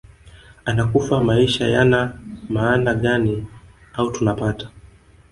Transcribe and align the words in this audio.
anakufa 0.65 1.23
maisha 1.23 1.67
yana 1.67 2.19
maana 2.49 2.93
gani 2.93 3.47
au 3.93 4.11
tunapata 4.11 4.69